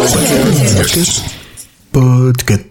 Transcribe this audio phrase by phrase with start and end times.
[0.00, 1.22] Podcast.
[1.92, 2.69] Donc,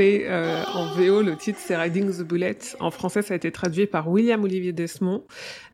[0.00, 2.58] euh, en VO, le titre c'est Riding the Bullet.
[2.80, 5.24] En français, ça a été traduit par William Olivier Desmond.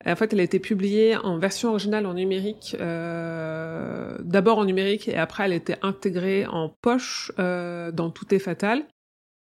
[0.06, 5.08] En fait, elle a été publiée en version originale en numérique, euh, d'abord en numérique
[5.08, 8.84] et après elle a été intégrée en poche euh, dans Tout est fatal.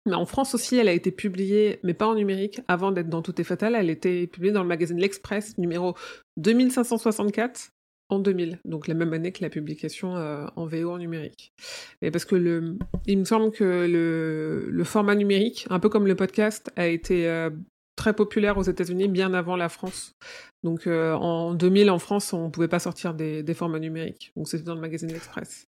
[0.07, 3.23] Mais en France aussi, elle a été publiée, mais pas en numérique, avant d'être dans
[3.23, 3.77] Tout est fatal.
[3.77, 5.95] Elle été publiée dans le magazine L'Express, numéro
[6.39, 7.70] 2564,
[8.12, 11.53] en 2000, donc la même année que la publication euh, en VO en numérique.
[12.03, 12.77] Et parce que le,
[13.07, 17.29] il me semble que le, le format numérique, un peu comme le podcast, a été
[17.29, 17.51] euh,
[17.97, 20.14] très populaire aux États-Unis bien avant la France.
[20.62, 24.33] Donc euh, en 2000 en France, on pouvait pas sortir des, des formats numériques.
[24.37, 25.67] Donc c'était dans le magazine L'Express.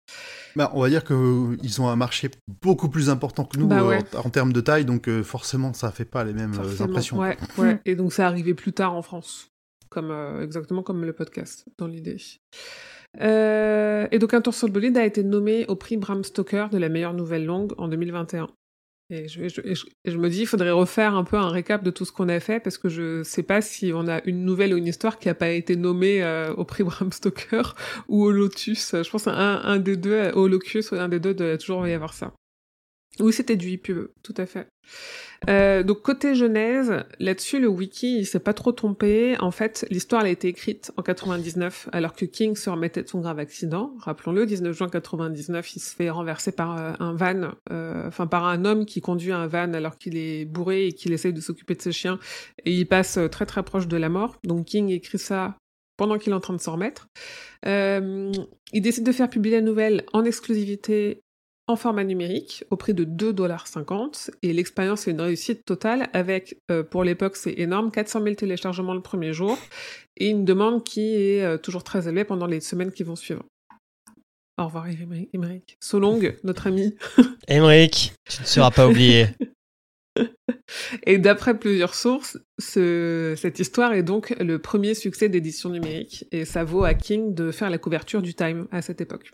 [0.56, 2.30] Bah, on va dire qu'ils ont un marché
[2.62, 5.92] beaucoup plus important que nous Bah euh, en, en termes de taille, donc forcément ça
[5.92, 6.88] fait pas les mêmes Forcément.
[6.88, 7.18] impressions.
[7.18, 7.80] Ouais, ouais.
[7.84, 9.49] Et donc ça arrivait plus tard en France,
[9.90, 12.16] comme euh, exactement comme le podcast dans l'idée.
[13.20, 16.68] Euh, et donc Un tour sur le bolide a été nommé au prix Bram Stoker
[16.70, 18.48] de la meilleure nouvelle longue en 2021.
[19.12, 19.60] Et je, je-
[20.04, 22.38] je- me dis, il faudrait refaire un peu un récap de tout ce qu'on a
[22.38, 25.28] fait parce que je sais pas si on a une nouvelle ou une histoire qui
[25.28, 27.74] a pas été nommée euh, au prix Bram Stoker
[28.08, 28.92] ou au Lotus.
[29.02, 32.14] Je pense un, un des deux, au Locus, un des deux doit toujours y avoir
[32.14, 32.32] ça.
[33.18, 34.68] Oui, c'était du e-pub, tout à fait.
[35.48, 39.36] Euh, donc côté Genèse, là-dessus le wiki il s'est pas trop trompé.
[39.40, 43.08] En fait, l'histoire elle a été écrite en 99 alors que King se remettait de
[43.08, 43.94] son grave accident.
[43.98, 48.46] Rappelons-le, 19 juin 99, il se fait renverser par euh, un van, euh, enfin par
[48.46, 51.74] un homme qui conduit un van alors qu'il est bourré et qu'il essaye de s'occuper
[51.74, 52.18] de ses chiens
[52.64, 54.36] et il passe euh, très très proche de la mort.
[54.44, 55.56] Donc King écrit ça
[56.00, 57.08] pendant qu'il est en train de s'en remettre.
[57.66, 58.32] Euh,
[58.72, 61.20] il décide de faire publier la nouvelle en exclusivité
[61.70, 66.82] en format numérique au prix de 2,50$ et l'expérience est une réussite totale avec, euh,
[66.82, 69.58] pour l'époque c'est énorme, 400 000 téléchargements le premier jour
[70.16, 73.44] et une demande qui est euh, toujours très élevée pendant les semaines qui vont suivre.
[74.58, 75.30] Au revoir Émeric.
[75.32, 75.76] Émeric.
[75.80, 76.94] Solong, notre ami.
[77.48, 79.28] Emmerich, tu ne seras pas oublié.
[81.04, 86.44] Et d'après plusieurs sources, ce- cette histoire est donc le premier succès d'édition numérique et
[86.44, 89.32] ça vaut à King de faire la couverture du Time à cette époque.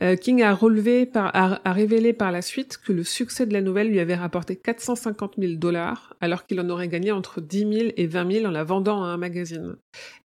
[0.00, 3.88] Euh, King a relevé a révélé par la suite que le succès de la nouvelle
[3.88, 8.06] lui avait rapporté 450 000 dollars, alors qu'il en aurait gagné entre 10 000 et
[8.06, 9.76] 20 000 en la vendant à un magazine.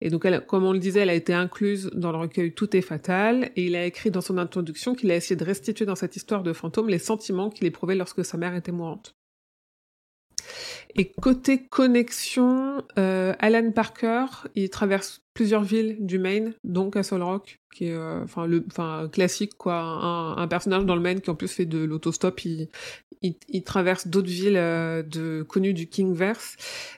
[0.01, 2.75] Et donc, elle, comme on le disait, elle a été incluse dans le recueil Tout
[2.77, 5.95] est fatal, et il a écrit dans son introduction qu'il a essayé de restituer dans
[5.95, 9.15] cette histoire de fantôme les sentiments qu'il éprouvait lorsque sa mère était mourante.
[10.95, 14.25] Et côté connexion, euh, Alan Parker,
[14.55, 19.09] il traverse plusieurs villes du Maine, dont Castle Rock, qui est euh, enfin le enfin
[19.11, 22.69] classique quoi, un, personnage dans le Maine qui en plus fait de l'autostop, il,
[23.23, 26.55] il, il traverse d'autres villes euh, de connues du Kingverse.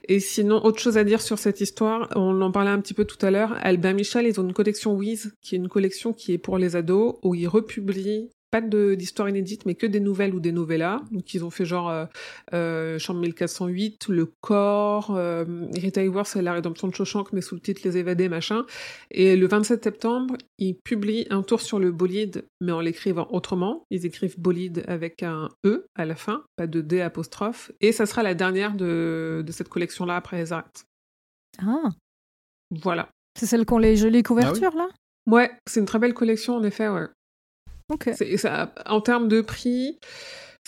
[0.09, 3.05] Et sinon, autre chose à dire sur cette histoire, on en parlait un petit peu
[3.05, 6.33] tout à l'heure, Albin Michel, ils ont une collection Wiz, qui est une collection qui
[6.33, 10.33] est pour les ados, où ils republient pas de- d'histoire inédite, mais que des nouvelles
[10.33, 11.01] ou des novellas.
[11.11, 12.05] Donc ils ont fait genre euh,
[12.53, 15.43] euh, Chambre 1408, Le Corps, euh,
[15.73, 18.65] Rita Hayworth et La Rédemption de Shawshank, mais sous le titre Les Évadés, machin.
[19.11, 23.83] Et le 27 septembre, ils publient un tour sur le bolide, mais en l'écrivant autrement.
[23.89, 27.71] Ils écrivent bolide avec un E à la fin, pas de D apostrophe.
[27.81, 30.85] Et ça sera la dernière de, de cette collection-là après les arrêtes.
[31.59, 31.89] Ah,
[32.71, 33.09] Voilà.
[33.37, 34.87] c'est celle qui ont les jolies couvertures, là?
[35.27, 37.07] Ouais, c'est une très belle collection en effet, ouais.
[37.93, 38.09] Ok.
[38.37, 39.99] Ça, en termes de prix,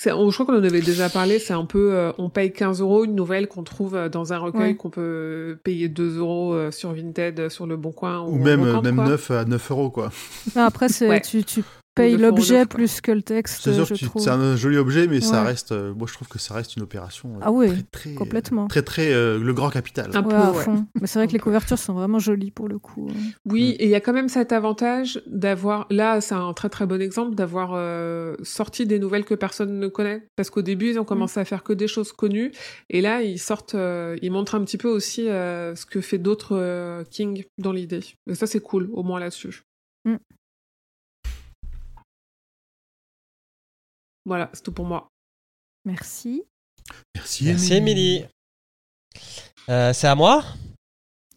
[0.05, 2.81] on- je crois qu'on en avait déjà parlé, c'est un peu, euh, on paye 15
[2.81, 4.75] euros une nouvelle qu'on trouve euh, dans un recueil Ouais.
[4.75, 8.19] qu'on peut payer 2 euros euh, sur Vinted, euh, sur le Bon Coin.
[8.21, 9.05] Ou en même, même quoi.
[9.07, 10.11] 9 à 9 euros, quoi.
[10.55, 11.21] Non, après, Ouais.
[11.21, 11.63] tu, tu
[12.03, 13.87] euros l'objet plus que le texte, C'est sûr
[14.19, 15.71] c'est un joli objet, mais ça reste.
[15.71, 17.29] euh, moi, je trouve que ça reste une opération.
[17.35, 18.67] euh, Ah oui, très, très, complètement.
[18.67, 19.13] Très, très.
[19.13, 20.11] euh, le grand capital.
[20.13, 20.63] Un Ouais, peu, à ouais.
[20.63, 20.85] fond.
[21.01, 23.07] Mais c'est vrai que les couvertures sont vraiment jolies pour le coup.
[23.45, 23.81] Oui, Mm.
[23.81, 27.01] et il y a quand même cet avantage d'avoir, là, c'est un très très bon
[27.01, 30.27] exemple, d'avoir euh, sorti des nouvelles que personne ne connaît.
[30.35, 32.51] Parce qu'au début, ils ont commencé à faire que des choses connues,
[32.89, 36.17] et là, ils sortent, euh, ils montrent un petit peu aussi euh, ce que fait
[36.17, 38.01] d'autres euh, King dans l'idée.
[38.29, 39.63] Et ça, c'est cool, au moins là-dessus.
[40.05, 40.15] Mm.
[44.27, 45.07] Voilà, c'est tout pour moi.
[45.85, 46.43] Merci.
[47.15, 48.25] Merci, Merci Émilie.
[49.69, 50.43] Euh, c'est à moi?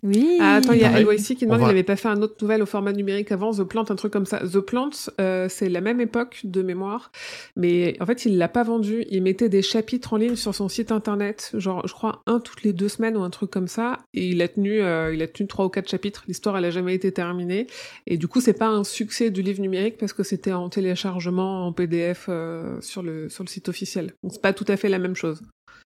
[0.03, 0.39] Oui.
[0.41, 0.99] Ah, attends, il y a.
[1.01, 3.53] LYC qui demande va- il n'avait pas fait un autre nouvelle au format numérique avant,
[3.53, 4.39] The Plant, un truc comme ça.
[4.39, 7.13] The Plant, euh, c'est la même époque de mémoire,
[7.57, 9.05] mais en fait, il l'a pas vendu.
[9.11, 12.63] Il mettait des chapitres en ligne sur son site internet, genre, je crois, un toutes
[12.63, 15.29] les deux semaines ou un truc comme ça, et il a tenu, euh, il a
[15.29, 16.25] tenu trois ou quatre chapitres.
[16.29, 17.67] L'histoire, elle a jamais été terminée.
[18.07, 21.67] Et du coup, c'est pas un succès du livre numérique parce que c'était en téléchargement,
[21.67, 24.15] en PDF, euh, sur le, sur le site officiel.
[24.23, 25.43] Donc, c'est pas tout à fait la même chose.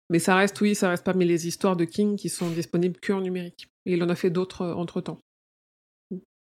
[0.09, 3.13] Mais ça reste, oui, ça reste parmi les histoires de King qui sont disponibles que
[3.13, 3.67] en numérique.
[3.85, 5.19] Et il en a fait d'autres entre temps.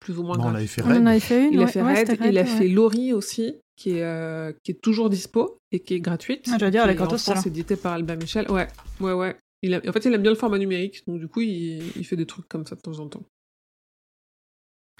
[0.00, 1.06] Plus ou moins Bon, on avait fait On en Red.
[1.08, 1.52] avait fait une.
[1.54, 1.72] Il a ouais.
[1.72, 2.68] fait Ouais, Red, il a fait.
[2.68, 6.46] Lori aussi, qui est, euh, qui est toujours dispo et qui est gratuite.
[6.52, 7.42] Ah, j'allais dire, elle est gratos, celle-là.
[7.46, 8.50] édité par Albin Michel.
[8.50, 8.68] Ouais,
[9.00, 9.36] ouais, ouais.
[9.62, 12.04] Il a- en fait, il aime bien le format numérique, donc du coup, il, il
[12.04, 13.22] fait des trucs comme ça de temps en temps.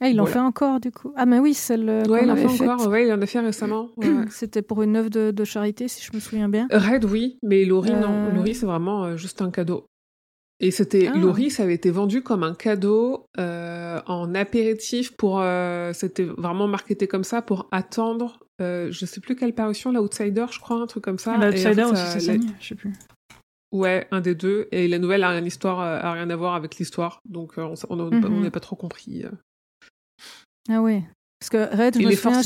[0.01, 1.13] Ah, il en fait encore, du coup.
[1.17, 2.69] Ah, mais oui, celle euh, ouais, il en fait faite.
[2.69, 2.87] encore.
[2.89, 3.91] Ouais, il en a fait récemment.
[3.97, 4.25] ouais, ouais.
[4.31, 6.69] C'était pour une œuvre de, de charité, si je me souviens bien.
[6.71, 8.29] Red, oui, mais Laurie, non.
[8.29, 8.31] Euh.
[8.33, 9.87] Laurie, c'est vraiment euh, juste un cadeau.
[10.61, 11.17] Et c'était Ah.
[11.17, 15.41] Laurie, ça avait été vendu comme un cadeau euh, en apéritif pour.
[15.41, 18.41] euh, c'était vraiment marketé comme ça pour attendre.
[18.61, 21.35] Euh, je sais plus quelle parution, l'Outsider, je crois, un truc comme ça.
[21.35, 22.93] Et en L'Outsider fait, aussi, c'est la- je sais plus.
[23.71, 24.67] Ouais, un des deux.
[24.73, 27.67] Et la nouvelle a rien, histoire, euh, a rien à voir avec l'histoire, donc on
[27.97, 28.51] n'a Mhm.
[28.51, 29.25] pas trop compris.
[30.71, 31.05] Ah ouais.
[31.39, 32.43] Parce que Red, je Il me souviens,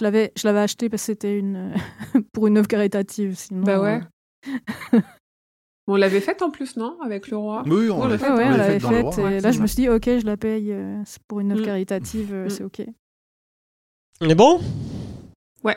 [0.00, 1.74] l'avais, je l'avais acheté parce que c'était une
[2.32, 3.34] pour une œuvre caritative.
[3.36, 4.00] Sinon, Bah ouais.
[5.92, 7.64] On l'avait faite en plus, non, avec le roi.
[7.66, 9.02] Oui, on on ouais, on on l'avait faite.
[9.04, 9.12] roi.
[9.18, 10.72] et ouais, là, je me suis dit, ok, je la paye.
[10.72, 11.64] euh, c'est pour une œuvre Mm.
[11.66, 12.50] caritative, euh, Mm.
[12.50, 12.82] c'est ok.
[14.22, 14.58] On est bon?
[15.64, 15.76] Ouais.